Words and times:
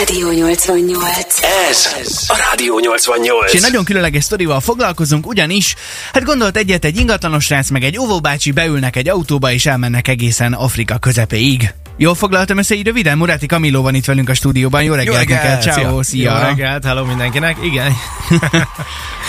Rádió 0.00 0.30
88. 0.30 1.42
Ez 1.68 1.92
a 2.28 2.36
Rádió 2.50 2.78
88. 2.78 3.48
És 3.48 3.54
egy 3.54 3.60
nagyon 3.60 3.84
különleges 3.84 4.24
sztorival 4.24 4.60
foglalkozunk, 4.60 5.26
ugyanis, 5.26 5.74
hát 6.12 6.24
gondolt 6.24 6.56
egyet 6.56 6.84
egy 6.84 6.98
ingatlanos 6.98 7.44
srác, 7.44 7.70
meg 7.70 7.84
egy 7.84 7.98
óvóbácsi 7.98 8.50
beülnek 8.50 8.96
egy 8.96 9.08
autóba 9.08 9.52
és 9.52 9.66
elmennek 9.66 10.08
egészen 10.08 10.52
Afrika 10.52 10.98
közepéig. 10.98 11.74
Jól 11.96 12.14
foglaltam 12.14 12.58
össze 12.58 12.74
így 12.74 12.86
röviden? 12.86 13.18
Muráti 13.18 13.46
Kamilló 13.46 13.82
van 13.82 13.94
itt 13.94 14.04
velünk 14.04 14.28
a 14.28 14.34
stúdióban. 14.34 14.82
Jó 14.82 14.94
reggelt, 14.94 15.28
neked, 15.28 15.62
ciao, 15.62 16.02
szia. 16.02 16.32
Jó 16.32 16.42
reggelt, 16.42 16.84
hello 16.84 17.04
mindenkinek. 17.04 17.56
Igen. 17.62 17.92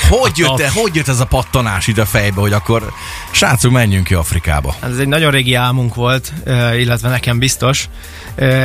Hogy 0.10 0.38
jött, 0.38 0.62
hogy 0.62 0.96
jött 0.96 1.08
ez 1.08 1.20
a 1.20 1.26
pattanás 1.26 1.88
ide 1.88 2.02
a 2.02 2.06
fejbe, 2.06 2.42
hogy 2.42 2.54
akkor 2.54 2.92
srácok, 3.32 3.72
menjünk 3.72 4.08
ki 4.08 4.14
Afrikába? 4.14 4.76
Ez 4.80 4.98
egy 4.98 5.08
nagyon 5.08 5.32
régi 5.32 5.54
álmunk 5.54 5.96
volt, 5.96 6.34
illetve 6.78 7.10
nekem 7.10 7.40
biztos, 7.40 7.90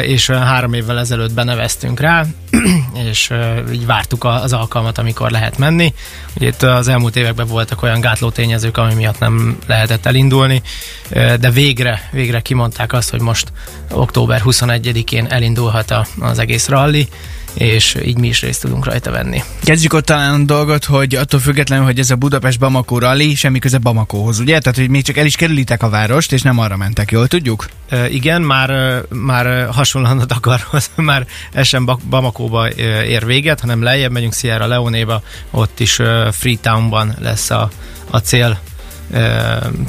és 0.03 0.31
három 0.31 0.73
évvel 0.73 0.99
ezelőtt 0.99 1.33
beneveztünk 1.33 2.01
rá, 2.01 2.25
és 3.11 3.33
így 3.73 3.87
vártuk 3.87 4.25
az 4.25 4.53
alkalmat, 4.53 4.99
amikor 4.99 5.31
lehet 5.31 5.59
menni. 5.59 5.95
Ugye 6.37 6.47
itt 6.47 6.63
az 6.63 6.89
elmúlt 6.89 7.17
években 7.17 7.47
voltak 7.47 7.83
olyan 7.83 8.01
gátló 8.01 8.31
tényezők, 8.31 8.77
ami 8.77 8.95
miatt 8.95 9.19
nem 9.19 9.59
lehetett 9.67 10.07
elindulni, 10.07 10.63
de 11.11 11.51
végre, 11.51 12.09
végre 12.13 12.41
kimondták 12.41 12.93
azt, 12.93 13.11
hogy 13.11 13.21
most 13.21 13.53
október 13.91 14.43
21-én 14.45 15.27
elindulhat 15.27 15.95
az 16.19 16.39
egész 16.39 16.69
rally, 16.69 17.09
és 17.55 17.97
így 18.05 18.19
mi 18.19 18.27
is 18.27 18.41
részt 18.41 18.61
tudunk 18.61 18.85
rajta 18.85 19.11
venni. 19.11 19.43
Kezdjük 19.63 19.93
ott 19.93 20.05
talán 20.05 20.41
a 20.41 20.45
dolgot, 20.45 20.85
hogy 20.85 21.15
attól 21.15 21.41
függetlenül, 21.41 21.85
hogy 21.85 21.99
ez 21.99 22.11
a 22.11 22.17
Budapest-Bamako 22.17 22.99
rally, 22.99 23.35
semmi 23.35 23.59
köze 23.59 23.79
Bamakohoz, 23.79 24.39
ugye? 24.39 24.59
Tehát, 24.59 24.79
hogy 24.79 24.89
még 24.89 25.03
csak 25.03 25.17
el 25.17 25.27
is 25.27 25.37
kerülitek 25.37 25.83
a 25.83 25.89
várost, 25.89 26.33
és 26.33 26.43
nem 26.43 26.59
arra 26.59 26.77
mentek, 26.77 27.11
jól 27.11 27.27
tudjuk? 27.27 27.69
E, 27.89 28.09
igen, 28.09 28.43
már, 28.43 29.01
már 29.09 29.69
hasonlóan 29.73 30.19
a 30.19 30.25
Dakarhoz, 30.25 30.91
már 31.11 31.27
ez 31.53 31.67
sem 31.67 31.89
Bamakóba 32.09 32.71
ér 33.05 33.27
véget, 33.27 33.61
hanem 33.61 33.83
lejjebb 33.83 34.13
megyünk 34.13 34.35
Sierra 34.35 34.67
Leone-ba, 34.67 35.23
ott 35.51 35.81
is 35.81 36.01
Freetownban 36.31 37.17
lesz 37.21 37.51
a, 37.51 37.71
a 38.11 38.19
cél 38.19 38.59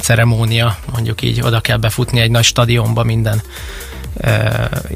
ceremónia, 0.00 0.78
mondjuk 0.92 1.22
így, 1.22 1.40
oda 1.40 1.60
kell 1.60 1.76
befutni 1.76 2.20
egy 2.20 2.30
nagy 2.30 2.44
stadionba 2.44 3.02
minden 3.02 3.42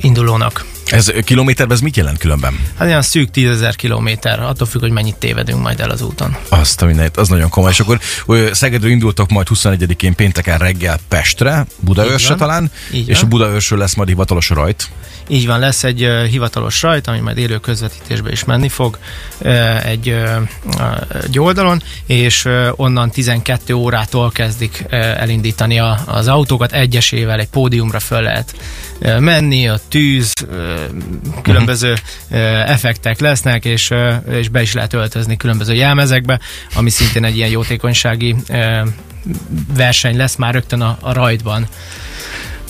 indulónak. 0.00 0.71
Ez 0.92 1.12
kilométerben 1.24 1.76
ez 1.76 1.82
mit 1.82 1.96
jelent 1.96 2.18
különben? 2.18 2.58
Hát 2.78 2.88
olyan 2.88 3.02
szűk 3.02 3.30
tízezer 3.30 3.76
kilométer, 3.76 4.40
attól 4.40 4.66
függ, 4.66 4.80
hogy 4.80 4.90
mennyit 4.90 5.16
tévedünk 5.16 5.62
majd 5.62 5.80
el 5.80 5.90
az 5.90 6.02
úton. 6.02 6.36
Azt 6.48 6.82
a 6.82 6.86
mindent, 6.86 7.16
az 7.16 7.28
nagyon 7.28 7.48
komoly. 7.48 7.70
És 7.70 7.80
akkor 7.80 7.98
Szegedről 8.52 8.90
indultok 8.90 9.30
majd 9.30 9.46
21-én 9.50 10.14
pénteken 10.14 10.58
reggel 10.58 10.98
Pestre, 11.08 11.66
Budaörsre 11.80 12.34
talán, 12.34 12.70
Így 12.92 13.08
és 13.08 13.16
van. 13.16 13.24
a 13.24 13.28
Budaörsről 13.28 13.78
lesz 13.78 13.94
majd 13.94 14.08
hivatalos 14.08 14.48
rajt. 14.48 14.88
Így 15.28 15.46
van, 15.46 15.58
lesz 15.58 15.84
egy 15.84 16.04
uh, 16.04 16.24
hivatalos 16.24 16.82
rajt, 16.82 17.06
ami 17.06 17.18
majd 17.18 17.38
élő 17.38 17.58
közvetítésbe 17.58 18.30
is 18.30 18.44
menni 18.44 18.68
fog 18.68 18.98
uh, 19.38 19.86
egy, 19.86 20.08
uh, 20.08 21.22
egy 21.22 21.38
oldalon, 21.38 21.82
és 22.06 22.44
uh, 22.44 22.68
onnan 22.76 23.10
12 23.10 23.74
órától 23.74 24.30
kezdik 24.30 24.84
uh, 24.86 24.92
elindítani 25.20 25.78
a, 25.78 25.98
az 26.06 26.28
autókat, 26.28 26.72
egyesével 26.72 27.38
egy 27.40 27.48
pódiumra 27.48 28.00
föl 28.00 28.22
lehet 28.22 28.54
uh, 29.00 29.18
menni, 29.18 29.68
a 29.68 29.80
tűz, 29.88 30.32
uh, 30.50 30.80
különböző 31.42 31.92
uh, 31.92 32.00
effektek 32.70 33.20
lesznek, 33.20 33.64
és, 33.64 33.90
uh, 33.90 34.14
és 34.30 34.48
be 34.48 34.62
is 34.62 34.74
lehet 34.74 34.92
öltözni 34.92 35.36
különböző 35.36 35.74
jelmezekbe, 35.74 36.40
ami 36.74 36.90
szintén 36.90 37.24
egy 37.24 37.36
ilyen 37.36 37.50
jótékonysági 37.50 38.36
uh, 38.48 38.88
verseny 39.76 40.16
lesz 40.16 40.36
már 40.36 40.52
rögtön 40.52 40.80
a, 40.80 40.96
a 41.00 41.12
rajtban. 41.12 41.66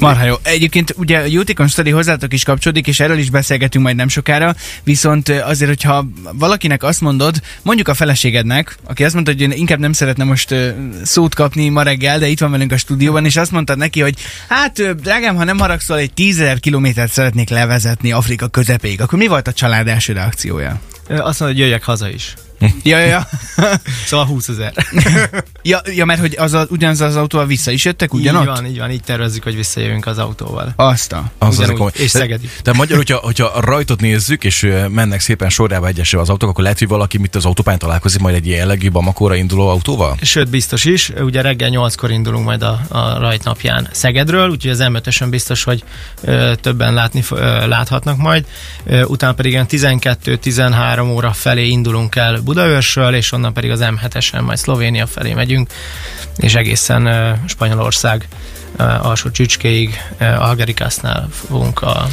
Marha 0.03 0.25
jó. 0.25 0.34
Egyébként 0.42 0.95
ugye 0.97 1.19
a 1.19 1.25
Jótékony 1.25 1.67
Study 1.67 1.91
hozzátok 1.91 2.33
is 2.33 2.45
kapcsolódik, 2.45 2.86
és 2.86 3.00
erről 3.00 3.19
is 3.19 3.31
beszélgetünk 3.31 3.84
majd 3.84 3.97
nem 3.97 4.08
sokára, 4.08 4.55
viszont 4.84 5.28
azért, 5.28 5.70
hogyha 5.70 6.06
valakinek 6.33 6.83
azt 6.83 7.00
mondod, 7.00 7.41
mondjuk 7.62 7.89
a 7.89 7.95
feleségednek, 7.95 8.77
aki 8.84 9.05
azt 9.05 9.14
mondta, 9.14 9.33
hogy 9.33 9.58
inkább 9.58 9.78
nem 9.78 9.92
szeretne 9.92 10.25
most 10.25 10.55
szót 11.03 11.35
kapni 11.35 11.68
ma 11.68 11.83
reggel, 11.83 12.18
de 12.18 12.27
itt 12.27 12.41
van 12.41 12.51
velünk 12.51 12.73
a 12.73 12.77
stúdióban, 12.77 13.24
és 13.24 13.36
azt 13.36 13.51
mondtad 13.51 13.79
neki, 13.79 14.01
hogy 14.01 14.14
hát 14.48 15.01
drágám, 15.01 15.36
ha 15.36 15.45
nem 15.45 15.58
haragszol, 15.58 15.98
egy 15.98 16.12
tízezer 16.12 16.61
kilométert 16.61 17.12
szeretnék 17.12 17.48
levezetni 17.48 18.12
Afrika 18.12 18.48
közepéig, 18.48 19.01
akkor 19.01 19.18
mi 19.18 19.27
volt 19.27 19.48
a 19.48 19.52
család 19.52 19.89
első 19.89 20.12
reakciója? 20.12 20.80
Azt 21.12 21.40
mondta, 21.40 21.45
hogy 21.45 21.58
jöjjek 21.58 21.84
haza 21.84 22.08
is. 22.08 22.34
Ja, 22.83 22.98
ja, 22.98 23.06
ja. 23.06 23.28
szóval 24.08 24.27
20 24.27 24.48
ezer. 24.48 24.73
ja, 25.62 25.80
ja, 25.84 26.05
mert 26.05 26.20
hogy 26.20 26.34
az 26.39 26.52
a, 26.52 26.67
ugyanaz 26.70 27.00
az 27.00 27.17
autóval 27.17 27.46
vissza 27.46 27.70
is 27.70 27.84
jöttek 27.84 28.14
ugyanott? 28.14 28.42
Így 28.42 28.48
van, 28.48 28.67
így 28.67 28.78
van, 28.78 28.90
így 28.90 29.02
tervezzük, 29.02 29.42
hogy 29.42 29.55
visszajövünk 29.56 30.06
az 30.06 30.18
autóval. 30.18 30.73
Azt 30.77 31.12
a. 31.12 31.30
Az 31.39 31.58
az 31.58 31.73
az 31.78 31.90
és 31.92 32.11
Szegedi. 32.11 32.50
Tehát 32.62 32.78
magyar, 32.78 32.96
hogyha, 32.96 33.17
hogyha 33.17 33.61
rajtot 33.61 34.00
nézzük, 34.00 34.45
és 34.45 34.68
mennek 34.89 35.20
szépen 35.20 35.48
sorrába 35.48 35.86
egyesre 35.86 36.20
az 36.20 36.28
autók, 36.28 36.50
akkor 36.50 36.62
lehet, 36.62 36.78
hogy 36.78 36.89
valaki 36.89 37.18
mit 37.18 37.34
az 37.34 37.44
autópályán 37.44 37.79
találkozik 37.80 38.20
majd 38.20 38.34
egy 38.34 38.46
jellegű 38.46 38.90
Bamakóra 38.90 39.34
induló 39.34 39.68
autóval? 39.68 40.17
Sőt, 40.23 40.48
biztos 40.48 40.84
is. 40.84 41.12
Ugye 41.20 41.40
reggel 41.40 41.70
8-kor 41.73 42.11
indulunk 42.11 42.44
majd 42.44 42.62
a, 42.62 42.80
a 42.89 43.18
rajt 43.18 43.44
napján 43.44 43.89
Szegedről, 43.92 44.48
úgyhogy 44.48 44.70
az 44.70 44.79
m 44.79 45.29
biztos, 45.30 45.64
hogy 45.64 45.84
ö, 46.20 46.52
többen 46.61 46.94
látni, 46.94 47.23
ö, 47.30 47.67
láthatnak 47.67 48.17
majd. 48.17 48.46
Ö, 48.84 49.02
utána 49.02 49.33
pedig 49.33 49.55
12-13 51.02 51.11
óra 51.11 51.33
felé 51.33 51.67
indulunk 51.67 52.17
el 52.17 52.40
Budaörsről, 52.40 53.14
és 53.14 53.33
onnan 53.33 53.52
pedig 53.52 53.70
az 53.70 53.80
M7-esen 53.83 54.45
majd 54.45 54.58
Szlovénia 54.58 55.07
felé 55.07 55.35
megyünk, 55.35 55.70
és 56.36 56.55
egészen 56.55 57.36
Spanyolország 57.46 58.29
alsó 58.77 59.30
csücskéig, 59.30 60.00
uh, 60.20 60.48
Algerikásznál 60.48 61.28
fogunk 61.48 61.83
a 61.83 62.06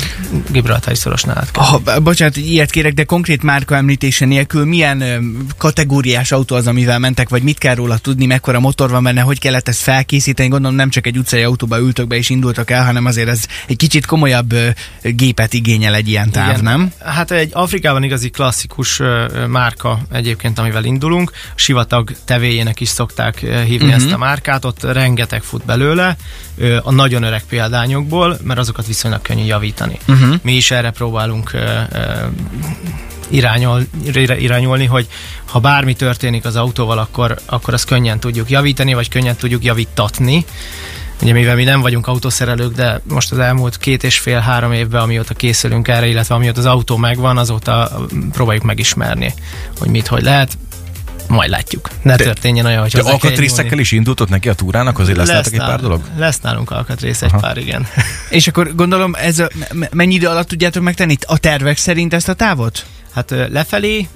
Gibraltári 0.51 0.95
szorosnál 0.95 1.37
átkelni. 1.37 1.69
Ha, 1.85 1.99
bocsánat, 1.99 2.37
ilyet 2.37 2.69
kérek, 2.69 2.93
de 2.93 3.03
konkrét 3.03 3.43
márka 3.43 3.75
említése 3.75 4.25
nélkül 4.25 4.65
milyen 4.65 5.01
uh, 5.01 5.15
kategóriás 5.57 6.31
autó 6.31 6.55
az, 6.55 6.67
amivel 6.67 6.99
mentek, 6.99 7.29
vagy 7.29 7.43
mit 7.43 7.57
kell 7.57 7.75
róla 7.75 7.97
tudni, 7.97 8.25
mekkora 8.25 8.59
motor 8.59 8.89
van 8.89 9.03
benne, 9.03 9.21
hogy 9.21 9.39
kellett 9.39 9.67
ezt 9.67 9.81
felkészíteni? 9.81 10.49
Gondolom 10.49 10.75
nem 10.75 10.89
csak 10.89 11.07
egy 11.07 11.17
utcai 11.17 11.43
autóba 11.43 11.79
ültök 11.79 12.07
be 12.07 12.15
és 12.15 12.29
indultak 12.29 12.71
el, 12.71 12.85
hanem 12.85 13.05
azért 13.05 13.27
ez 13.27 13.45
egy 13.67 13.75
kicsit 13.75 14.05
komolyabb 14.05 14.53
gépet 15.01 15.53
igényel 15.53 15.95
egy 15.95 16.07
ilyen 16.07 16.29
táv, 16.29 16.49
Igen. 16.49 16.63
nem? 16.63 16.91
Hát 17.05 17.31
egy 17.31 17.49
Afrikában 17.53 18.03
igazi 18.03 18.29
klasszikus 18.29 19.01
márka 19.47 19.99
egyébként, 20.11 20.59
amivel 20.59 20.83
indulunk. 20.83 21.31
Sivatag 21.55 22.11
tevéjének 22.25 22.79
is 22.79 22.87
szokták 22.87 23.39
hívni 23.39 23.75
uh-huh. 23.75 23.93
ezt 23.93 24.11
a 24.11 24.17
márkát, 24.17 24.65
ott 24.65 24.83
rengeteg 24.83 25.43
fut 25.43 25.65
belőle, 25.65 26.17
a 26.83 26.91
nagyon 26.91 27.23
öreg 27.23 27.43
példányokból, 27.49 28.37
mert 28.43 28.59
azokat 28.59 28.87
viszonylag 28.87 29.21
könnyű 29.21 29.43
javítani. 29.43 29.97
Uh-huh. 30.07 30.35
Mi 30.41 30.55
is 30.55 30.71
erre 30.71 30.91
próbálunk 30.91 31.51
irányol, 33.29 33.81
irányolni, 34.37 34.85
hogy 34.85 35.07
ha 35.45 35.59
bármi 35.59 35.93
történik 35.93 36.45
az 36.45 36.55
autóval, 36.55 36.97
akkor, 36.97 37.39
akkor 37.45 37.73
azt 37.73 37.85
könnyen 37.85 38.19
tudjuk 38.19 38.49
javítani, 38.49 38.93
vagy 38.93 39.09
könnyen 39.09 39.35
tudjuk 39.35 39.63
javítatni. 39.63 40.45
Ugye 41.21 41.33
mivel 41.33 41.55
mi 41.55 41.63
nem 41.63 41.81
vagyunk 41.81 42.07
autószerelők, 42.07 42.75
de 42.75 43.01
most 43.07 43.31
az 43.31 43.39
elmúlt 43.39 43.77
két 43.77 44.03
és 44.03 44.17
fél-három 44.17 44.71
évben, 44.71 45.01
amióta 45.01 45.33
készülünk 45.33 45.87
erre, 45.87 46.07
illetve 46.07 46.35
amióta 46.35 46.59
az 46.59 46.65
autó 46.65 46.97
megvan, 46.97 47.37
azóta 47.37 48.05
próbáljuk 48.31 48.63
megismerni, 48.63 49.33
hogy 49.79 49.89
mit, 49.89 50.07
hogy 50.07 50.21
lehet 50.21 50.57
majd 51.29 51.49
látjuk. 51.49 51.89
Ne 52.01 52.15
de, 52.15 52.23
történjen 52.23 52.65
olyan, 52.65 52.81
hogy 52.81 52.91
De 52.91 53.01
alkatrészekkel 53.01 53.79
is 53.79 53.91
indultott 53.91 54.29
neki 54.29 54.49
a 54.49 54.53
túrának, 54.53 54.99
azért 54.99 55.17
lesz, 55.17 55.27
lesz 55.27 55.51
egy 55.51 55.57
pár 55.57 55.79
dolog? 55.79 56.01
Lesz 56.17 56.39
nálunk 56.39 56.71
alkatrész 56.71 57.21
egy 57.21 57.29
Aha. 57.31 57.39
pár, 57.39 57.57
igen. 57.57 57.87
És 58.29 58.47
akkor 58.47 58.75
gondolom, 58.75 59.15
ez 59.15 59.39
a, 59.39 59.49
mennyi 59.91 60.13
idő 60.13 60.27
alatt 60.27 60.47
tudjátok 60.47 60.83
megtenni 60.83 61.15
a 61.25 61.37
tervek 61.37 61.77
szerint 61.77 62.13
ezt 62.13 62.29
a 62.29 62.33
távot? 62.33 62.85
Hát 63.13 63.33
lefelé 63.49 64.07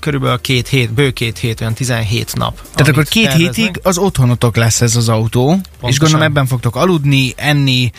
körülbelül 0.00 0.40
két 0.40 0.68
hét, 0.68 0.92
bő 0.92 1.10
két 1.10 1.38
hét, 1.38 1.60
olyan 1.60 1.74
17 1.74 2.34
nap. 2.34 2.60
Tehát 2.74 2.92
akkor 2.92 3.04
két 3.04 3.22
terveznek. 3.22 3.54
hétig 3.54 3.80
az 3.82 3.98
otthonotok 3.98 4.56
lesz 4.56 4.80
ez 4.80 4.96
az 4.96 5.08
autó, 5.08 5.46
Pontosan. 5.46 5.88
és 5.88 5.98
gondolom 5.98 6.26
ebben 6.26 6.46
fogtok 6.46 6.76
aludni, 6.76 7.32
enni, 7.36 7.90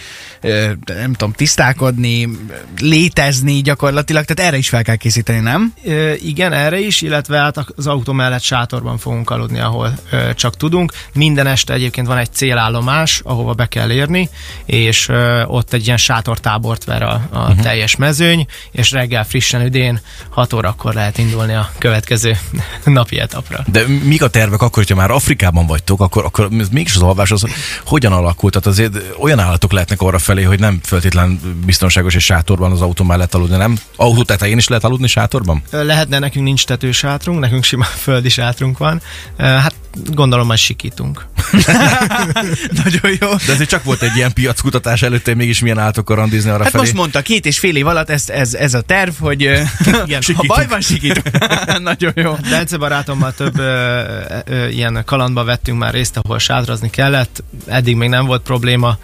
nem 0.86 1.12
tudom, 1.12 1.32
tisztálkodni, 1.32 2.30
létezni 2.80 3.62
gyakorlatilag, 3.62 4.26
tehát 4.26 4.52
erre 4.52 4.58
is 4.58 4.70
fel 4.70 4.84
kell 4.84 4.96
készíteni, 4.96 5.40
nem? 5.40 5.74
Igen, 6.16 6.54
erre 6.54 6.80
is, 6.80 7.02
illetve 7.02 7.38
hát 7.38 7.58
az 7.76 7.88
autó 7.88 8.14
mellett 8.14 8.42
sátorban 8.42 8.98
fogunk 8.98 9.30
aludni, 9.30 9.60
ahol 9.60 9.94
csak 10.36 10.58
tudunk. 10.58 10.92
Minden 11.14 11.48
este 11.48 11.74
egyébként 11.74 12.08
van 12.08 12.18
egy 12.18 12.32
célállomás, 12.32 13.22
ahova 13.24 13.54
be 13.54 13.66
kell 13.66 13.92
érni, 13.92 14.30
és 14.66 15.10
ott 15.46 15.74
egy 15.74 15.86
ilyen 15.86 15.98
sátortábort 15.98 16.84
ver 16.84 17.02
a, 17.02 17.28
a 17.32 17.40
uh-huh. 17.40 17.60
teljes 17.60 17.96
mezőny, 17.96 18.46
és 18.72 18.92
reggel 18.92 19.26
frissen 19.26 19.66
üdén 19.66 20.00
6 20.30 20.54
órakor 20.54 20.94
lehet 20.94 21.18
indulni 21.18 21.54
a 21.58 21.72
következő 21.78 22.38
napi 22.86 23.20
etapra. 23.20 23.64
De 23.72 23.84
mik 24.04 24.24
a 24.24 24.28
tervek 24.28 24.62
akkor, 24.62 24.84
hogyha 24.84 24.96
már 24.96 25.12
Afrikában 25.12 25.66
vagytok, 25.66 26.02
akkor, 26.02 26.26
akkor 26.26 26.50
mégis 26.72 26.96
az 26.96 27.02
alvás 27.02 27.32
az 27.32 27.46
hogyan 27.86 28.12
alakult? 28.12 28.54
Tehát 28.54 28.68
azért 28.68 29.20
olyan 29.20 29.40
állatok 29.40 29.72
lehetnek 29.72 30.02
arra 30.02 30.20
felé, 30.20 30.44
hogy 30.44 30.60
nem 30.60 30.80
feltétlen 30.84 31.40
biztonságos 31.66 32.16
és 32.16 32.24
sátorban 32.24 32.72
az 32.72 32.82
autó 32.82 33.04
mellett 33.04 33.34
aludni, 33.34 33.56
nem? 33.56 33.78
Autó 33.96 34.24
tetején 34.24 34.58
is 34.58 34.68
lehet 34.68 34.84
aludni 34.84 35.08
sátorban? 35.08 35.62
Lehetne, 35.70 36.20
nekünk 36.20 36.46
nincs 36.46 36.66
tetősátrunk, 36.66 37.40
nekünk 37.40 37.64
sima 37.64 37.84
földi 38.06 38.30
sátrunk 38.30 38.78
van. 38.78 39.02
Hát 39.38 39.74
gondolom, 40.14 40.48
majd 40.48 40.60
sikítunk. 40.60 41.26
Nagyon 42.84 43.18
jó. 43.20 43.30
De 43.46 43.52
azért 43.52 43.70
csak 43.70 43.84
volt 43.84 44.02
egy 44.02 44.16
ilyen 44.16 44.34
piackutatás 44.34 45.02
előtt, 45.02 45.26
hogy 45.26 45.36
mégis 45.36 45.60
milyen 45.60 45.78
állatokkal 45.80 46.16
randizni 46.16 46.50
arra 46.50 46.64
Hát 46.64 46.72
felé. 46.72 46.84
most 46.84 46.96
mondta, 46.96 47.22
két 47.22 47.46
és 47.46 47.60
fél 47.60 47.76
év 47.76 47.88
alatt 47.88 48.10
ez, 48.10 48.30
ez, 48.30 48.54
ez 48.54 48.74
a 48.74 48.82
terv, 48.82 49.12
hogy 49.20 49.42
Igen, 50.06 50.22
ha 50.36 50.44
baj 50.48 50.68
van, 50.68 50.82
sikítunk. 50.82 51.30
Nagyon 51.80 52.12
jó. 52.16 52.36
Bence 52.50 52.78
barátommal 52.78 53.34
több 53.34 53.60
ö, 53.60 54.02
ö, 54.46 54.68
ilyen 54.68 55.02
kalandba 55.06 55.44
vettünk 55.44 55.80
már 55.80 55.94
részt, 55.94 56.18
ahol 56.18 56.40
sátrazni 56.40 56.90
kellett. 56.90 57.44
Eddig 57.66 57.96
még 57.96 58.10
nem 58.10 58.26
volt 58.26 58.42
probléma. 58.42 58.98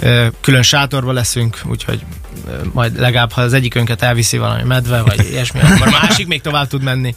Ö, 0.00 0.26
külön 0.40 0.62
sátorba 0.62 1.12
leszünk, 1.12 1.60
úgyhogy 1.64 2.04
ö, 2.48 2.52
majd 2.72 3.00
legalább, 3.00 3.32
ha 3.32 3.40
az 3.40 3.52
egyikünket 3.52 4.02
elviszi 4.02 4.38
valami 4.38 4.62
medve, 4.62 5.00
vagy 5.02 5.28
ilyesmi, 5.30 5.60
akkor 5.60 5.86
a 5.86 5.90
másik 5.90 6.26
még 6.26 6.40
tovább 6.40 6.68
tud 6.68 6.82
menni. 6.82 7.14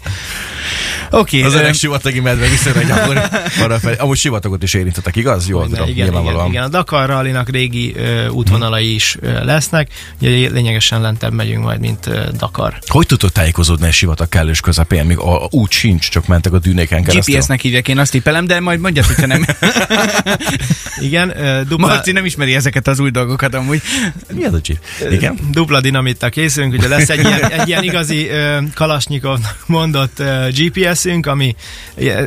Oké, 1.10 1.42
Az 1.42 1.52
okay, 1.52 1.62
öreg 1.62 1.74
sivatagi 1.74 2.20
medve 2.20 2.46
akkor 2.90 3.30
arra 3.64 3.80
felé. 3.80 3.96
Amúgy 3.96 4.18
sivatagot 4.18 4.64
is 4.64 4.74
érintettek, 4.74 5.16
igaz? 5.16 5.48
Jól 5.48 5.64
tudom, 5.64 5.76
igen, 5.76 5.90
igen, 5.90 6.04
nyilvánvalóan. 6.06 6.48
igen, 6.50 6.64
a 6.64 6.68
Dakar 6.68 7.08
rallinak 7.08 7.50
régi 7.50 7.96
ö, 7.96 8.28
útvonalai 8.28 8.94
is 8.94 9.18
ö, 9.22 9.44
lesznek, 9.44 9.90
ugye 10.22 10.50
lényegesen 10.50 11.02
lentebb 11.02 11.34
megyünk 11.34 11.64
majd, 11.64 11.80
mint 11.80 12.06
ö, 12.08 12.20
Dakar. 12.38 12.78
Hogy 12.88 13.06
tudod 13.06 13.32
tájékozódni 13.32 13.88
egy 13.88 13.94
sivatag 13.94 14.30
kellős 14.30 14.60
közepén, 14.60 15.06
míg 15.06 15.18
a, 15.18 15.44
a 15.44 15.48
út 15.52 15.72
sincs, 15.72 16.10
csak 16.10 16.28
mentek 16.28 16.54
a 16.54 16.60
dűnéken 16.60 17.04
keresztül? 17.04 17.36
GPS-nek 17.36 17.62
hívják, 17.62 17.88
én 17.88 17.98
azt 17.98 18.12
tippelem, 18.12 18.48
de 18.48 18.60
majd 18.60 18.80
mondjad, 18.80 19.06
hogyha 19.06 19.26
nem. 19.26 19.46
Igen, 21.00 21.40
ö, 21.40 21.62
dupla, 21.68 21.88
Marci 21.88 22.12
nem 22.12 22.26
ismeri 22.26 22.56
ezeket 22.56 22.88
az 22.88 23.00
új 23.00 23.10
dolgokat 23.10 23.56
amúgy. 23.56 23.82
Mi 24.34 24.44
az 24.44 24.54
a 24.54 24.62
chip? 24.62 24.78
Igen? 25.12 25.40
dupla 25.52 25.82
dinamittal 25.82 26.30
készülünk, 26.30 26.74
ugye 26.74 26.88
lesz 26.88 27.10
egy 27.10 27.20
ilyen, 27.20 27.44
egy 27.44 27.68
ilyen 27.68 27.84
igazi 27.84 28.28
ö, 28.28 28.58
Kalasnyikov 28.74 29.40
mondott 29.66 30.20
ö, 30.20 30.48
GPS-ünk, 30.98 31.26
ami 31.26 31.56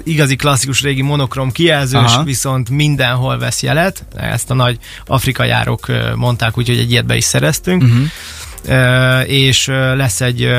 igazi 0.05 0.37
klasszikus 0.37 0.83
régi 0.83 1.03
monokrom 1.03 1.53
kijelzős, 1.53 2.13
Aha. 2.13 2.23
viszont 2.23 2.71
mindenhol 2.71 3.39
vesz 3.39 3.63
jelet. 3.63 4.05
Ezt 4.17 4.51
a 4.51 4.55
nagy 4.55 4.79
Afrika 5.07 5.45
járók 5.45 5.87
mondták, 6.15 6.59
úgyhogy 6.59 6.79
egy 6.79 6.91
ilyet 6.91 7.07
be 7.07 7.17
is 7.17 7.25
szereztünk. 7.25 7.83
Uh-huh. 7.83 8.03
És 9.27 9.67
lesz 9.95 10.21
egy 10.21 10.51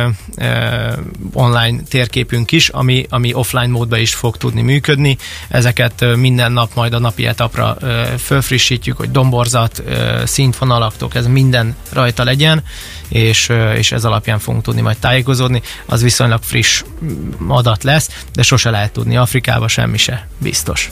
online 1.33 1.81
térképünk 1.89 2.51
is, 2.51 2.69
ami, 2.69 3.05
ami 3.09 3.33
offline 3.33 3.67
módban 3.67 3.99
is 3.99 4.13
fog 4.13 4.37
tudni 4.37 4.61
működni. 4.61 5.17
Ezeket 5.49 6.05
minden 6.15 6.51
nap 6.51 6.73
majd 6.73 6.93
a 6.93 6.99
napi 6.99 7.25
etapra 7.25 7.77
fölfrissítjük, 8.17 8.97
hogy 8.97 9.11
domborzat, 9.11 9.83
színfonalaktól 10.25 11.09
ez 11.13 11.27
minden 11.27 11.75
rajta 11.93 12.23
legyen, 12.23 12.63
és, 13.09 13.51
és 13.75 13.91
ez 13.91 14.05
alapján 14.05 14.39
fogunk 14.39 14.63
tudni 14.63 14.81
majd 14.81 14.97
tájékozódni. 14.97 15.61
Az 15.85 16.01
viszonylag 16.01 16.39
friss 16.43 16.83
mm, 17.03 17.49
adat 17.49 17.83
lesz, 17.83 18.09
de 18.33 18.41
sose 18.41 18.69
lehet 18.69 18.91
tudni. 18.91 19.17
Afrikába 19.17 19.67
semmi 19.67 19.97
se 19.97 20.27
biztos. 20.37 20.91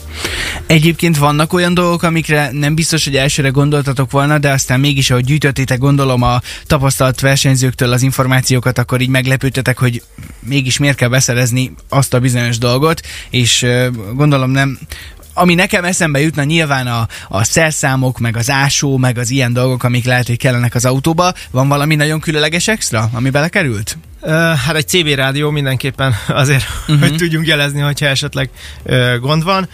Egyébként 0.65 1.17
vannak 1.17 1.53
olyan 1.53 1.73
dolgok, 1.73 2.03
amikre 2.03 2.49
nem 2.51 2.75
biztos, 2.75 3.03
hogy 3.03 3.15
elsőre 3.15 3.49
gondoltatok 3.49 4.11
volna, 4.11 4.37
de 4.37 4.51
aztán 4.51 4.79
mégis, 4.79 5.09
ahogy 5.09 5.25
gyűjtöttétek, 5.25 5.77
gondolom 5.77 6.21
a 6.21 6.41
tapasztalt 6.99 7.19
versenyzőktől 7.19 7.91
az 7.91 8.01
információkat, 8.01 8.77
akkor 8.77 9.01
így 9.01 9.09
meglepődtetek, 9.09 9.77
hogy 9.77 10.03
mégis 10.39 10.77
miért 10.77 10.97
kell 10.97 11.09
beszerezni 11.09 11.73
azt 11.89 12.13
a 12.13 12.19
bizonyos 12.19 12.57
dolgot, 12.57 13.01
és 13.29 13.65
gondolom 14.13 14.51
nem 14.51 14.79
ami 15.33 15.53
nekem 15.53 15.85
eszembe 15.85 16.19
jutna 16.19 16.43
nyilván 16.43 16.87
a, 16.87 17.07
a 17.27 17.43
szerszámok, 17.43 18.19
meg 18.19 18.37
az 18.37 18.49
ásó, 18.49 18.97
meg 18.97 19.17
az 19.17 19.29
ilyen 19.29 19.53
dolgok, 19.53 19.83
amik 19.83 20.05
lehet, 20.05 20.27
hogy 20.27 20.37
kellenek 20.37 20.75
az 20.75 20.85
autóba. 20.85 21.33
Van 21.51 21.67
valami 21.67 21.95
nagyon 21.95 22.19
különleges 22.19 22.67
extra, 22.67 23.09
ami 23.13 23.29
belekerült? 23.29 23.97
Hát 24.65 24.75
egy 24.75 24.87
CB 24.87 25.07
rádió 25.07 25.49
mindenképpen 25.49 26.15
azért, 26.27 26.63
uh-huh. 26.81 26.99
hogy 26.99 27.15
tudjunk 27.15 27.47
jelezni, 27.47 27.79
hogyha 27.79 28.05
esetleg 28.05 28.49
gond 29.19 29.43
van. 29.43 29.67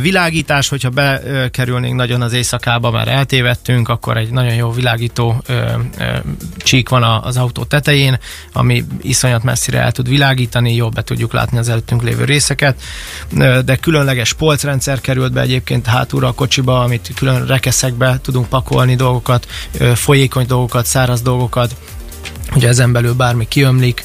Világítás, 0.00 0.68
hogyha 0.68 0.90
bekerülnénk 0.90 1.94
nagyon 1.94 2.22
az 2.22 2.32
éjszakába, 2.32 2.90
már 2.90 3.08
eltévedtünk, 3.08 3.88
akkor 3.88 4.16
egy 4.16 4.30
nagyon 4.30 4.54
jó 4.54 4.70
világító 4.70 5.42
csík 6.56 6.88
van 6.88 7.02
az 7.02 7.36
autó 7.36 7.64
tetején, 7.64 8.18
ami 8.52 8.84
iszonyat 9.02 9.42
messzire 9.42 9.80
el 9.80 9.92
tud 9.92 10.08
világítani, 10.08 10.74
jól 10.74 10.90
be 10.90 11.02
tudjuk 11.02 11.32
látni 11.32 11.58
az 11.58 11.68
előttünk 11.68 12.02
lévő 12.02 12.24
részeket, 12.24 12.82
de 13.64 13.76
különleges 13.76 14.32
polcrendszer 14.32 15.00
került 15.00 15.32
be 15.32 15.40
egyébként 15.40 15.86
hátulra 15.86 16.28
a 16.28 16.32
kocsiba, 16.32 16.82
amit 16.82 17.12
külön 17.14 17.46
rekeszekbe 17.46 18.18
tudunk 18.22 18.48
pakolni 18.48 18.94
dolgokat, 18.94 19.46
folyékony 19.94 20.46
dolgokat, 20.46 20.86
száraz 20.86 21.22
dolgokat, 21.22 21.76
hogyha 22.48 22.68
ezen 22.68 22.92
belül 22.92 23.14
bármi 23.14 23.48
kiömlik, 23.48 24.04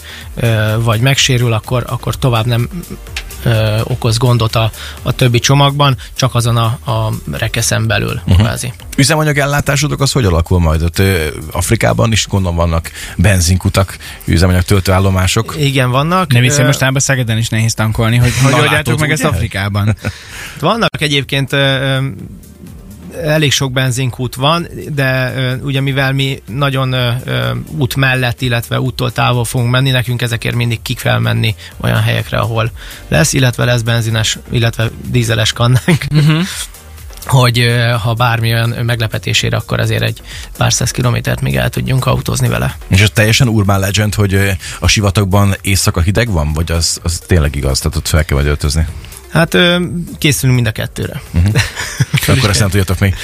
vagy 0.78 1.02
megsérül, 1.02 1.54
akkor, 1.54 1.84
akkor 1.88 2.16
tovább 2.16 2.46
nem 2.46 2.70
ö, 3.44 3.80
okoz 3.84 4.18
gondot 4.18 4.56
a, 4.56 4.72
a 5.02 5.12
többi 5.12 5.40
csomagban, 5.40 5.98
csak 6.14 6.36
azon 6.36 6.58
a, 6.58 6.66
a 6.92 7.12
rekeszen 7.32 7.88
belül, 7.88 8.22
uh-huh. 8.26 8.38
kvázi. 8.38 8.74
Üzemanyagellátásodok 8.98 10.02
az 10.02 10.12
hogy 10.12 10.26
alakul 10.26 10.60
majd? 10.60 10.82
Ott, 10.82 11.00
ö, 11.00 11.28
Afrikában 11.52 12.12
is 12.12 12.28
gondolom 12.28 12.58
vannak 12.58 12.92
benzinkutak, 13.18 13.98
üzemanyag 14.26 14.64
töltőállomások. 14.64 15.56
Igen, 15.58 15.90
vannak. 15.92 16.32
Nem 16.34 16.42
hiszem, 16.42 16.64
Ö, 16.64 16.68
mostanában 16.68 17.02
Szegeden 17.02 17.38
is 17.38 17.50
nehéz 17.50 17.74
tankolni, 17.74 18.18
hogy 18.18 18.34
hogy 18.44 18.54
oldjátok 18.54 18.72
látod, 18.72 19.00
meg 19.00 19.12
ezt 19.12 19.24
ugye? 19.24 19.32
Afrikában. 19.32 19.96
Vannak 20.60 21.02
egyébként 21.02 21.54
ö, 21.54 21.58
ö, 21.58 22.08
elég 23.24 23.52
sok 23.52 23.72
benzinkút 23.72 24.36
van, 24.36 24.68
de 24.90 25.34
ugye 25.62 25.82
mivel 25.82 26.14
mi 26.14 26.42
nagyon 26.46 26.96
út 27.78 27.96
mellett, 27.96 28.42
illetve 28.42 28.80
úttól 28.80 29.12
távol 29.12 29.46
fogunk 29.46 29.72
menni, 29.72 29.90
nekünk 29.90 30.22
ezekért 30.22 30.56
mindig 30.56 30.82
ki 30.82 30.94
kell 30.94 31.20
menni 31.20 31.56
olyan 31.78 32.02
helyekre, 32.02 32.38
ahol 32.38 32.72
lesz, 33.08 33.34
illetve 33.34 33.66
lesz 33.66 33.82
benzines, 33.82 34.38
illetve 34.50 34.90
dízeles 35.08 35.54
kannánk. 35.54 36.06
Uh-huh. 36.16 36.42
hogy 37.26 37.66
ha 38.02 38.14
bármilyen 38.14 38.70
meglepetésére, 38.70 39.58
akkor 39.58 39.80
azért 39.80 40.04
egy 40.04 40.22
pár 40.58 40.74
száz 40.74 40.92
kilométert 40.92 41.42
még 41.42 41.56
el 41.56 41.70
tudjunk 41.70 42.06
autózni 42.06 42.48
vele. 42.48 42.78
És 42.88 43.02
ez 43.02 43.10
teljesen 43.10 43.48
urban 43.48 43.80
legend, 43.80 44.14
hogy 44.14 44.58
a 44.80 44.88
sivatagban 44.88 45.56
éjszaka 45.62 46.02
hideg 46.02 46.32
van? 46.32 46.54
Vagy 46.54 46.72
az, 46.72 47.00
az 47.04 47.22
tényleg 47.28 47.56
igaz? 47.56 47.80
Tehát 47.80 47.98
ott 47.98 48.08
fel 48.08 48.26
kell 48.26 48.38
majd 48.38 48.50
öltözni? 48.50 48.88
Hát 49.30 49.54
ö, 49.54 49.86
készülünk 50.18 50.56
mind 50.56 50.68
a 50.68 50.72
kettőre. 50.72 51.22
Akkor 52.28 52.50
ezt 52.50 52.60
nem 52.60 52.70
tudjátok 52.70 53.00
még. 53.00 53.16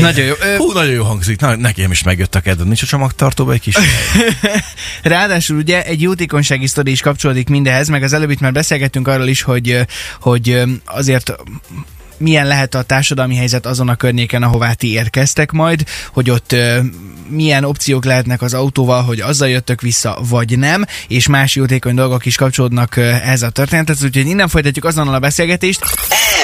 Nagyon 0.00 0.24
jó. 0.24 0.34
Ö, 0.40 0.56
Hú, 0.56 0.72
nagyon 0.72 0.92
jó 0.92 1.04
hangzik. 1.04 1.40
Na, 1.40 1.56
nekem 1.56 1.90
is 1.90 2.02
megjött 2.02 2.34
a 2.34 2.40
kedved. 2.40 2.66
Nincs 2.66 2.82
a 2.82 2.86
csomagtartóba 2.86 3.52
egy 3.52 3.60
kis? 3.60 3.74
Ráadásul 5.02 5.56
ugye 5.56 5.84
egy 5.84 6.02
jótékonysági 6.02 6.66
sztori 6.66 6.90
is 6.90 7.00
kapcsolódik 7.00 7.48
mindehez, 7.48 7.88
meg 7.88 8.02
az 8.02 8.12
előbb 8.12 8.30
itt 8.30 8.40
már 8.40 8.52
beszélgettünk 8.52 9.08
arról 9.08 9.26
is, 9.26 9.42
hogy, 9.42 9.80
hogy 10.20 10.62
azért 10.84 11.32
milyen 12.22 12.46
lehet 12.46 12.74
a 12.74 12.82
társadalmi 12.82 13.36
helyzet 13.36 13.66
azon 13.66 13.88
a 13.88 13.94
környéken, 13.94 14.42
ahová 14.42 14.72
ti 14.72 14.92
érkeztek 14.92 15.50
majd, 15.50 15.84
hogy 16.12 16.30
ott 16.30 16.56
milyen 17.28 17.64
opciók 17.64 18.04
lehetnek 18.04 18.42
az 18.42 18.54
autóval, 18.54 19.02
hogy 19.02 19.20
azzal 19.20 19.48
jöttök 19.48 19.80
vissza, 19.80 20.18
vagy 20.28 20.58
nem, 20.58 20.84
és 21.08 21.26
más 21.26 21.54
jótékony 21.54 21.94
dolgok 21.94 22.26
is 22.26 22.36
kapcsolódnak 22.36 22.96
ehhez 22.96 23.42
a 23.42 23.50
történethez, 23.50 24.04
úgyhogy 24.04 24.26
innen 24.26 24.48
folytatjuk 24.48 24.84
azonnal 24.84 25.14
a 25.14 25.18
beszélgetést. 25.18 25.80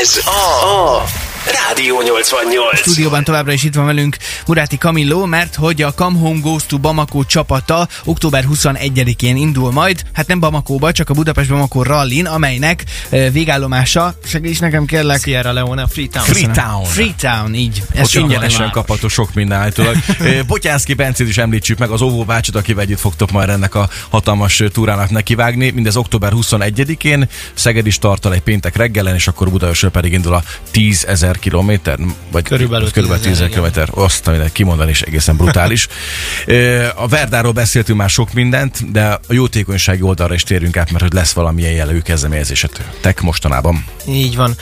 Ez 0.00 0.16
a 0.24 1.27
Rádió 1.44 2.02
88. 2.02 2.72
A 2.72 2.76
stúdióban 2.76 3.24
továbbra 3.24 3.52
is 3.52 3.62
itt 3.62 3.74
van 3.74 3.86
velünk 3.86 4.16
Muráti 4.46 4.76
Camillo, 4.76 5.26
mert 5.26 5.54
hogy 5.54 5.82
a 5.82 5.92
Come 5.92 6.18
Home 6.18 6.40
Goes 6.40 6.66
to 6.66 6.78
Bamako 6.78 7.24
csapata 7.24 7.88
október 8.04 8.44
21-én 8.52 9.36
indul 9.36 9.72
majd, 9.72 10.02
hát 10.12 10.26
nem 10.26 10.40
Bamakóba, 10.40 10.92
csak 10.92 11.10
a 11.10 11.14
Budapest 11.14 11.48
Bamako 11.48 11.82
Rallin, 11.82 12.26
amelynek 12.26 12.84
végállomása, 13.32 14.14
segíts 14.24 14.60
nekem 14.60 14.86
kérlek, 14.86 15.22
Sierra 15.22 15.52
Leone, 15.52 15.86
Freetown. 15.86 16.26
Freetown. 16.26 16.84
Freetown, 16.84 17.54
így. 17.54 17.82
Ez 17.94 18.14
ingyenesen 18.14 18.70
kapható 18.70 19.08
sok 19.08 19.34
minden 19.34 19.58
állítólag. 19.58 19.96
Botyánszki 20.46 20.94
Bencét 20.94 21.28
is 21.28 21.38
említsük 21.38 21.78
meg, 21.78 21.90
az 21.90 22.00
óvó 22.02 22.24
bácsit, 22.24 22.54
akivel 22.54 22.82
együtt 22.82 23.00
fogtok 23.00 23.30
majd 23.30 23.48
ennek 23.48 23.74
a 23.74 23.88
hatalmas 24.08 24.62
túrának 24.72 25.10
nekivágni. 25.10 25.70
Mindez 25.70 25.96
október 25.96 26.32
21-én, 26.34 27.28
Szeged 27.54 27.86
is 27.86 27.98
tartal 27.98 28.32
egy 28.32 28.42
péntek 28.42 28.76
reggelen, 28.76 29.14
és 29.14 29.28
akkor 29.28 29.50
Budapestről 29.50 29.90
pedig 29.90 30.12
indul 30.12 30.34
a 30.34 30.42
10 30.70 31.04
ezer 31.04 31.37
kilométer, 31.38 31.98
vagy 32.30 32.44
Körülbelül 32.44 32.90
körülbelül 32.90 33.22
10 33.22 33.38
10 33.38 33.46
ezer000, 33.46 33.50
kilométer, 33.50 33.88
azt, 33.94 34.28
amit 34.28 34.52
kimondani 34.52 34.90
is 34.90 35.02
egészen 35.02 35.36
brutális. 35.36 35.88
A 36.94 37.08
Verdáról 37.08 37.52
beszéltünk 37.52 37.98
már 37.98 38.08
sok 38.10 38.32
mindent, 38.32 38.92
de 38.92 39.04
a 39.04 39.32
jótékonysági 39.32 40.02
oldalra 40.02 40.34
is 40.34 40.42
térünk 40.42 40.76
át, 40.76 40.90
mert 40.90 41.02
hogy 41.02 41.12
lesz 41.12 41.32
valamilyen 41.32 41.72
jellegű 41.72 42.00
kezdeményezésetek 42.00 43.20
mostanában. 43.20 43.84
Így 44.08 44.36
van. 44.36 44.54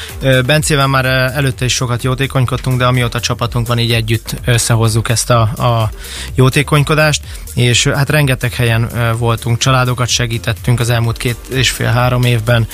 Bencével 0.46 0.86
már 0.86 1.04
előtte 1.34 1.64
is 1.64 1.74
sokat 1.74 2.02
jótékonykodtunk, 2.02 2.78
de 2.78 2.84
amióta 2.84 3.20
csapatunk 3.20 3.66
van, 3.66 3.78
így 3.78 3.92
együtt 3.92 4.36
összehozzuk 4.44 5.08
ezt 5.08 5.30
a, 5.30 5.40
a 5.40 5.90
jótékonykodást, 6.34 7.22
és 7.54 7.86
hát 7.86 8.10
rengeteg 8.10 8.54
helyen 8.54 8.90
voltunk, 9.18 9.58
családokat 9.58 10.08
segítettünk 10.08 10.80
az 10.80 10.90
elmúlt 10.90 11.16
két 11.16 11.36
és 11.48 11.70
fél-három 11.70 12.22
évben, 12.22 12.66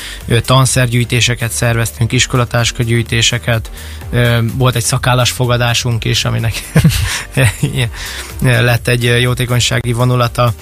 tanszergyűjtéseket 0.44 1.50
szerveztünk, 1.50 2.12
iskolatáskagyűjtéseket, 2.12 3.71
ö, 3.73 3.78
volt 4.54 4.74
egy 4.74 4.82
szakállas 4.82 5.30
fogadásunk 5.30 6.04
is, 6.04 6.24
aminek 6.24 6.72
lett 8.40 8.88
egy 8.88 9.02
jótékonysági 9.20 9.92
vonulata, 9.92 10.52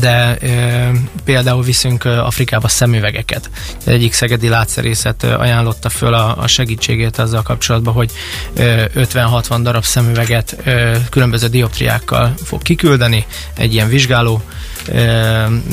de 0.00 0.36
e, 0.36 0.90
például 1.24 1.62
viszünk 1.62 2.04
Afrikába 2.04 2.68
szemüvegeket. 2.68 3.50
Egyik 3.84 4.12
szegedi 4.12 4.48
látszerészet 4.48 5.22
ajánlotta 5.22 5.88
föl 5.88 6.14
a, 6.14 6.36
a 6.38 6.46
segítségét 6.46 7.18
azzal 7.18 7.42
kapcsolatban, 7.42 7.94
hogy 7.94 8.10
e, 8.56 8.90
50-60 8.94 9.58
darab 9.62 9.84
szemüveget 9.84 10.56
e, 10.64 11.00
különböző 11.10 11.46
dioptriákkal 11.48 12.34
fog 12.44 12.62
kiküldeni, 12.62 13.26
egy 13.54 13.72
ilyen 13.74 13.88
vizsgáló 13.88 14.42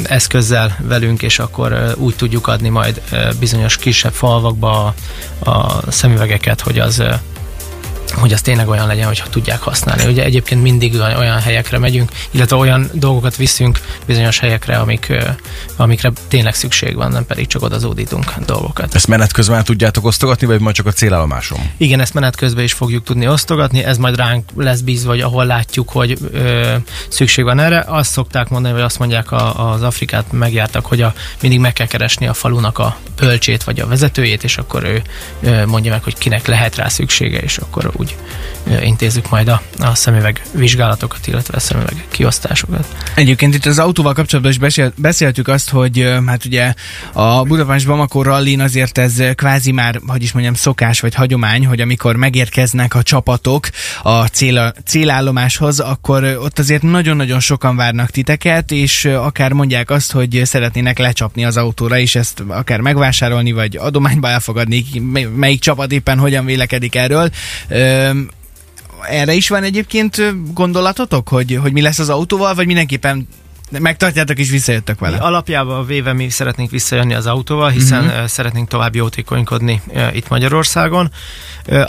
eszközzel 0.04 0.78
velünk, 0.82 1.22
és 1.22 1.40
akkor 1.40 1.94
úgy 1.98 2.16
tudjuk 2.16 2.48
adni 2.48 2.70
majd 2.70 3.02
bizonyos 3.40 3.78
kisebb 3.78 4.14
falvakba 4.14 4.94
a, 5.40 5.50
a 5.50 5.82
szemüvegeket, 5.88 6.62
hogy 6.62 6.80
az 6.80 7.04
hogy 8.20 8.34
az 8.34 8.42
tényleg 8.42 8.68
olyan 8.68 8.88
legyen, 8.88 9.08
hogyha 9.08 9.30
tudják 9.30 9.62
használni. 9.62 10.06
Ugye 10.06 10.24
egyébként 10.24 10.62
mindig 10.62 10.96
olyan 10.96 11.40
helyekre 11.40 11.78
megyünk, 11.78 12.12
illetve 12.32 12.56
olyan 12.56 12.90
dolgokat 12.94 13.36
viszünk 13.36 13.80
bizonyos 14.06 14.40
helyekre, 14.40 14.78
amik, 14.78 15.14
amikre 15.76 16.12
tényleg 16.28 16.56
szükség 16.56 16.96
van, 16.96 17.12
nem 17.12 17.26
pedig 17.26 17.48
csak 17.48 17.62
oda 17.62 17.78
zódítunk 17.78 18.34
dolgokat. 18.46 18.96
Ezt 18.96 19.08
menet 19.08 19.32
közben 19.32 19.64
tudjátok 19.64 20.06
osztogatni, 20.06 20.48
vagy 20.48 20.60
majd 20.60 20.76
csak 20.76 20.86
a 20.86 20.92
célállomáson? 20.92 21.60
Igen, 21.78 22.00
ezt 22.00 22.14
menet 22.14 22.36
közben 22.36 22.64
is 22.64 22.74
fogjuk 22.74 23.04
tudni 23.04 23.28
osztogatni, 23.28 23.84
ez 23.84 23.98
majd 23.98 24.16
ránk 24.16 24.50
lesz 24.56 24.80
bízva, 24.80 25.10
vagy 25.10 25.22
ahol 25.22 25.46
látjuk, 25.46 25.90
hogy 25.90 26.18
ö, 26.32 26.76
szükség 27.08 27.44
van 27.44 27.60
erre. 27.60 27.84
Azt 27.88 28.12
szokták 28.12 28.50
mondani, 28.50 28.74
vagy 28.74 28.84
azt 28.84 29.00
mondják 29.00 29.32
a, 29.32 29.72
az 29.72 29.82
Afrikát 29.82 30.32
megjártak, 30.32 30.86
hogy 30.86 31.02
a, 31.02 31.14
mindig 31.42 31.60
meg 31.60 31.74
kell 31.74 31.88
keresni 31.88 32.28
a 32.28 32.34
falunak 32.34 32.78
a 32.80 32.98
pölcsét, 33.16 33.64
vagy 33.64 33.80
a 33.80 33.88
vezetőjét, 33.88 34.44
és 34.44 34.58
akkor 34.58 34.84
ő 34.84 35.02
ö, 35.42 35.66
mondja 35.66 35.92
meg, 35.92 36.04
hogy 36.04 36.18
kinek 36.18 36.48
lehet 36.48 36.76
rá 36.76 36.88
szüksége, 36.88 37.40
és 37.40 37.58
akkor 37.58 37.92
úgy 37.96 38.05
úgy 38.06 38.16
intézzük 38.84 39.30
majd 39.30 39.48
a, 39.48 39.62
a 39.80 39.96
szemüveg 39.96 40.42
vizsgálatokat, 40.52 41.28
illetve 41.28 41.58
a 41.58 41.60
szemüveg 41.60 42.06
kiosztásokat. 42.10 42.88
Egyébként 43.16 43.56
itt 43.56 43.66
az 43.66 43.80
autóval 43.80 44.14
kapcsolatban 44.14 44.54
is 44.54 44.60
beszélt, 44.60 44.94
beszéltük 44.98 45.48
azt, 45.48 45.70
hogy 45.70 46.16
hát 46.26 46.46
ugye 46.46 46.74
a 47.14 47.44
Budapest 47.44 47.88
Bamako 47.88 48.22
rallin 48.22 48.62
azért 48.62 48.98
ez 48.98 49.14
kvázi 49.36 49.72
már, 49.72 50.00
hogy 50.08 50.24
is 50.24 50.32
mondjam, 50.32 50.54
szokás 50.54 51.00
vagy 51.00 51.14
hagyomány, 51.14 51.66
hogy 51.66 51.82
amikor 51.82 52.16
megérkeznek 52.16 52.96
a 52.96 53.04
csapatok 53.04 53.70
a 54.02 54.26
cél, 54.26 54.74
célállomáshoz, 54.86 55.80
akkor 55.80 56.24
ott 56.24 56.60
azért 56.60 56.82
nagyon-nagyon 56.82 57.40
sokan 57.40 57.76
várnak 57.76 58.10
titeket, 58.10 58.72
és 58.72 59.06
akár 59.06 59.52
mondják 59.52 59.90
azt, 59.90 60.12
hogy 60.12 60.42
szeretnének 60.44 60.98
lecsapni 60.98 61.46
az 61.46 61.58
autóra, 61.58 61.98
és 61.98 62.16
ezt 62.16 62.44
akár 62.48 62.80
megvásárolni, 62.80 63.52
vagy 63.52 63.78
adományba 63.78 64.28
elfogadni, 64.28 64.86
melyik 65.36 65.60
csapat 65.60 65.92
éppen 65.92 66.20
hogyan 66.20 66.46
vélekedik 66.46 66.96
erről 66.96 67.30
erre 69.10 69.34
is 69.34 69.50
van 69.50 69.64
egyébként 69.64 70.22
gondolatotok, 70.54 71.30
hogy, 71.30 71.60
hogy 71.62 71.72
mi 71.72 71.82
lesz 71.82 72.00
az 72.00 72.10
autóval, 72.10 72.56
vagy 72.56 72.66
mindenképpen 72.66 73.28
megtartjátok 73.80 74.40
és 74.40 74.50
visszajöttök 74.50 75.00
vele? 75.00 75.18
Mi 75.18 75.24
alapjában 75.24 75.86
véve 75.86 76.14
mi 76.14 76.30
szeretnénk 76.30 76.72
visszajönni 76.72 77.14
az 77.14 77.28
autóval, 77.28 77.70
hiszen 77.70 78.06
uh-huh. 78.06 78.26
szeretnénk 78.26 78.68
tovább 78.68 78.96
jótékonykodni 78.96 79.82
itt 80.14 80.30
Magyarországon. 80.30 81.12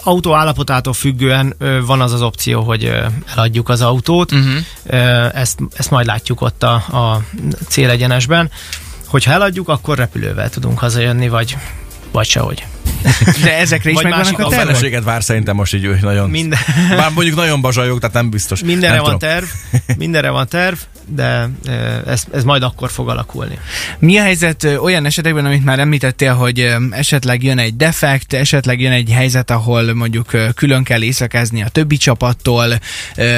Autó 0.03 0.35
állapotától 0.35 0.93
függően 0.93 1.57
van 1.87 2.01
az 2.01 2.13
az 2.13 2.23
opció, 2.23 2.63
hogy 2.63 2.93
eladjuk 3.35 3.69
az 3.69 3.81
autót. 3.81 4.33
Uh-huh. 4.33 5.37
Ezt, 5.37 5.59
ezt 5.77 5.91
majd 5.91 6.07
látjuk 6.07 6.41
ott 6.41 6.63
a, 6.63 6.75
a 6.75 7.23
célegyenesben. 7.69 8.51
Hogyha 9.07 9.33
eladjuk, 9.33 9.69
akkor 9.69 9.97
repülővel 9.97 10.51
tudunk 10.51 10.79
hazajönni, 10.79 11.29
vagy, 11.29 11.57
vagy 12.13 12.27
sehogy. 12.27 12.67
De 13.43 13.57
ezekre 13.59 13.91
is 13.91 14.03
megvannak 14.03 14.39
a 14.39 14.49
tervek? 14.49 14.67
feleséget 14.67 15.05
vár 15.05 15.23
szerintem 15.23 15.57
most 15.57 15.75
így 15.75 16.01
nagyon... 16.01 16.31
Minden... 16.31 16.59
Bár 16.97 17.11
mondjuk 17.15 17.37
nagyon 17.37 17.61
bazsajok, 17.61 17.99
tehát 17.99 18.15
nem 18.15 18.31
biztos. 18.31 18.63
Mindenre 18.63 18.97
nem 18.97 19.05
van 19.05 19.19
tudom. 19.19 19.29
terv, 19.29 19.47
mindenre 19.99 20.31
van 20.31 20.49
terv, 20.49 20.77
de 21.07 21.49
ez, 22.07 22.25
ez 22.33 22.45
majd 22.45 22.63
akkor 22.63 22.91
fog 22.91 23.09
alakulni. 23.09 23.59
Mi 23.99 24.19
a 24.19 24.23
helyzet 24.23 24.65
olyan 24.65 25.07
esetekben, 25.07 25.45
amit 25.45 25.65
már 25.65 25.79
említettél, 25.79 26.35
hogy 26.35 26.75
esetleg 26.91 27.43
jön 27.43 27.59
egy 27.59 27.77
defekt, 27.77 28.33
esetleg 28.33 28.81
jön 28.81 28.93
egy 28.93 29.11
helyzet, 29.11 29.51
ahol 29.51 29.95
mondjuk 29.95 30.31
külön 30.55 30.83
kell 30.83 31.03
éjszakázni 31.03 31.63
a 31.63 31.69
többi 31.69 31.97
csapattól, 31.97 32.67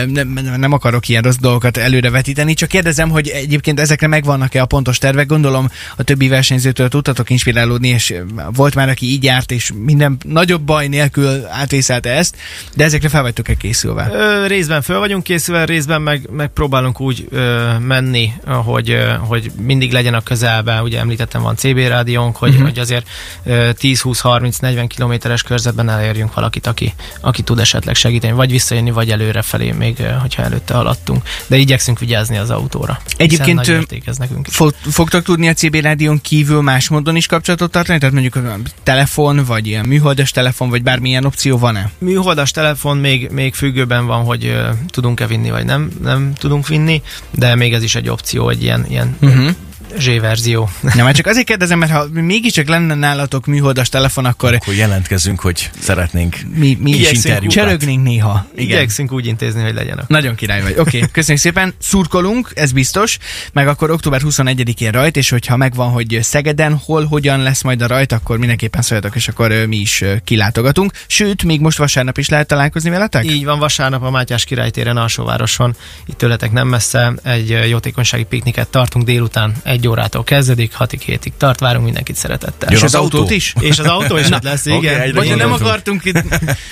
nem, 0.07 0.39
nem 0.57 0.73
akarok 0.73 1.09
ilyen 1.09 1.23
rossz 1.23 1.37
dolgokat 1.41 1.77
előre 1.77 2.11
vetíteni, 2.11 2.55
csak 2.55 2.69
kérdezem, 2.69 3.11
hogy 3.11 3.29
egyébként 3.29 3.81
ezekre 3.81 4.07
megvannak-e 4.07 4.63
a 4.63 4.67
pontos 4.67 4.99
tervek, 4.99 5.27
gondolom 5.27 5.71
a 5.97 6.03
többi 6.03 6.29
versenyzőtől 6.29 6.89
tudtatok 6.89 7.31
inspirálódni, 7.31 7.89
és 7.89 8.15
volt 8.53 8.75
már, 8.75 8.89
aki 8.89 9.07
így 9.07 9.27
járt, 9.39 9.51
és 9.51 9.73
minden 9.85 10.17
nagyobb 10.25 10.63
baj 10.63 10.87
nélkül 10.87 11.47
átvészelte 11.47 12.11
ezt, 12.11 12.37
de 12.75 12.85
ezekre 12.85 13.09
fel 13.09 13.23
vagytok-e 13.23 13.55
készülve? 13.55 14.09
Ö, 14.13 14.47
részben 14.47 14.83
fel 14.83 14.99
vagyunk 14.99 15.23
készülve, 15.23 15.65
részben 15.65 16.03
meg, 16.03 16.29
meg 16.31 16.49
próbálunk 16.49 17.01
úgy 17.01 17.27
ö, 17.31 17.79
menni, 17.79 18.33
hogy, 18.47 18.91
ö, 18.91 19.13
hogy 19.19 19.51
mindig 19.61 19.93
legyen 19.93 20.15
a 20.15 20.21
közelben, 20.21 20.83
ugye 20.83 20.99
említettem 20.99 21.43
van 21.43 21.57
CB 21.57 21.79
rádiónk, 21.79 22.37
hogy, 22.37 22.51
uh-huh. 22.51 22.65
hogy 22.65 22.79
azért 22.79 23.09
10-20-30-40 23.47 24.85
kilométeres 24.89 25.43
körzetben 25.43 25.89
elérjünk 25.89 26.35
valakit, 26.35 26.67
aki, 26.67 26.95
aki 27.21 27.43
tud 27.43 27.59
esetleg 27.59 27.95
segíteni, 27.95 28.33
vagy 28.33 28.51
visszajönni, 28.51 28.91
vagy 28.91 29.11
előre 29.11 29.43
felé, 29.43 29.73
még 29.73 30.03
hogyha 30.21 30.43
előtte 30.43 30.75
haladtunk. 30.75 31.23
De 31.47 31.57
igyekszünk 31.57 31.99
vigyázni 31.99 32.37
az 32.37 32.51
autóra. 32.51 33.01
Egyébként 33.17 33.73
ez 34.05 34.17
nekünk 34.17 34.49
fogtok 34.91 35.23
tudni 35.23 35.49
a 35.49 35.53
CB 35.53 35.75
rádión 35.75 36.21
kívül 36.21 36.63
más 36.63 36.89
módon 36.89 37.17
is 37.17 37.27
kapcsolatot 37.27 37.71
tartani? 37.71 37.99
Tehát 37.99 38.15
mondjuk 38.15 38.37
a 38.37 38.57
telefon, 38.83 39.28
vagy 39.37 39.67
ilyen 39.67 39.87
műholdas 39.87 40.31
telefon, 40.31 40.71
vagy 40.71 40.83
bármilyen 40.83 41.25
opció 41.25 41.59
van-e? 41.59 41.91
Műholdas 41.99 42.51
telefon 42.51 42.97
még, 42.97 43.29
még 43.31 43.55
függőben 43.55 44.07
van, 44.07 44.25
hogy 44.25 44.45
uh, 44.45 44.69
tudunk-e 44.87 45.27
vinni, 45.27 45.51
vagy 45.51 45.65
nem, 45.65 45.91
nem 46.03 46.33
tudunk 46.39 46.69
vinni, 46.69 47.03
de 47.31 47.55
még 47.55 47.73
ez 47.73 47.83
is 47.83 47.95
egy 47.95 48.09
opció, 48.09 48.49
egy 48.49 48.63
ilyen, 48.63 48.87
ilyen 48.89 49.17
uh-huh. 49.21 49.51
Z-verzió. 49.99 50.69
Ja, 50.97 51.05
már 51.05 51.15
csak 51.15 51.27
azért 51.27 51.47
kérdezem, 51.47 51.79
mert 51.79 51.93
ha 51.93 52.07
mégiscsak 52.13 52.69
lenne 52.69 52.95
nálatok 52.95 53.47
műholdas 53.47 53.89
telefon, 53.89 54.25
akkor... 54.25 54.55
Akkor 54.55 54.75
jelentkezünk, 54.75 55.41
hogy 55.41 55.71
szeretnénk 55.81 56.37
mi, 56.55 56.79
mi 56.81 56.91
is 56.91 57.11
interjúkat. 57.11 57.51
Cserögnénk 57.51 58.03
néha. 58.03 58.47
Igen. 58.55 58.65
Igyekszünk 58.65 59.13
úgy 59.13 59.27
intézni, 59.27 59.63
hogy 59.63 59.75
legyenek. 59.75 60.09
Nagyon 60.09 60.35
király 60.35 60.63
vagy. 60.63 60.75
Oké, 60.79 60.97
okay, 60.97 61.11
köszönjük 61.13 61.43
szépen. 61.43 61.75
Szurkolunk, 61.79 62.51
ez 62.55 62.73
biztos. 62.73 63.19
Meg 63.53 63.69
akkor 63.69 63.91
október 63.91 64.21
21-én 64.25 64.91
rajt, 64.91 65.17
és 65.17 65.29
hogyha 65.29 65.57
megvan, 65.57 65.91
hogy 65.91 66.19
Szegeden 66.23 66.81
hol, 66.85 67.05
hogyan 67.05 67.43
lesz 67.43 67.63
majd 67.63 67.83
a 67.83 67.87
rajt, 67.87 68.13
akkor 68.13 68.39
mindenképpen 68.39 68.83
szóljatok, 68.83 69.15
és 69.15 69.29
akkor 69.29 69.51
mi 69.67 69.77
is 69.77 70.05
kilátogatunk. 70.25 70.93
Sőt, 71.07 71.43
még 71.43 71.61
most 71.61 71.79
vasárnap 71.79 72.19
is 72.19 72.29
lehet 72.29 72.47
találkozni 72.47 72.91
veletek? 72.91 73.25
Így 73.25 73.45
van, 73.45 73.59
vasárnap 73.59 74.03
a 74.03 74.11
Mátyás 74.11 74.45
királytéren 74.45 74.97
alsóvároson. 74.97 75.77
Itt 76.07 76.19
tőletek 76.19 76.53
nem 76.53 76.69
messze 76.69 77.13
egy 77.23 77.59
jótékonysági 77.69 78.25
pikniket 78.25 78.69
tartunk 78.69 79.05
délután 79.05 79.53
egy 79.63 79.78
egy 79.79 79.89
órától 79.89 80.25
kezdődik, 80.25 80.75
hatig 80.75 81.01
hétig 81.01 81.33
tart, 81.37 81.61
várunk 81.61 81.85
mindenkit 81.85 82.17
szeretettel. 82.17 82.71
És 82.71 82.77
az, 82.77 82.83
az 82.83 82.95
autót 82.95 83.31
is? 83.31 83.55
És 83.61 83.79
az 83.79 83.87
autó 83.87 84.17
is 84.17 84.31
ott 84.31 84.43
lesz, 84.43 84.67
igen. 84.67 84.95
Okay, 84.95 85.13
Vagy 85.13 85.37
nem 85.37 85.53
akartunk 85.53 86.05
itt 86.05 86.23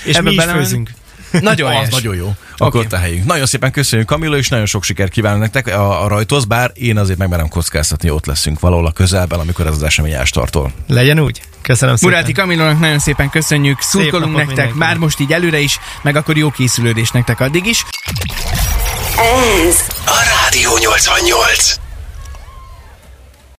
és 0.05 0.21
mi 0.21 0.31
is 0.31 0.43
főzünk. 0.43 0.89
Nagyon, 1.31 1.75
az 1.75 1.89
nagyon 1.89 2.15
jó. 2.15 2.35
Akkor 2.57 2.85
okay. 2.85 2.99
a 2.99 3.01
helyünk. 3.01 3.25
Nagyon 3.25 3.45
szépen 3.45 3.71
köszönjük 3.71 4.07
Kamilla, 4.07 4.37
és 4.37 4.49
nagyon 4.49 4.65
sok 4.65 4.83
sikert 4.83 5.11
kívánok 5.11 5.39
nektek 5.39 5.67
a, 5.67 6.03
a 6.03 6.07
rajthoz, 6.07 6.45
bár 6.45 6.71
én 6.73 6.97
azért 6.97 7.17
megmerem 7.17 7.47
kockáztatni, 7.47 8.09
ott 8.09 8.25
leszünk 8.25 8.59
valahol 8.59 8.85
a 8.85 8.91
közelben, 8.91 9.39
amikor 9.39 9.65
ez 9.65 9.73
az 9.73 9.83
esemény 9.83 10.11
elstartol. 10.11 10.71
Legyen 10.87 11.19
úgy. 11.19 11.41
Köszönöm 11.61 11.95
szépen. 11.95 12.13
Muráti 12.15 12.33
Kamilónak 12.33 12.79
nagyon 12.79 12.99
szépen 12.99 13.29
köszönjük, 13.29 13.81
szurkolunk 13.81 14.35
nektek, 14.35 14.55
mindenki. 14.55 14.77
már 14.77 14.97
most 14.97 15.19
így 15.19 15.31
előre 15.31 15.59
is, 15.59 15.79
meg 16.01 16.15
akkor 16.15 16.37
jó 16.37 16.49
készülődés 16.49 17.11
nektek 17.11 17.39
addig 17.39 17.65
is. 17.65 17.85
Ez 19.67 19.75
a 20.05 20.19
Rádió 20.41 20.77
88. 20.79 21.86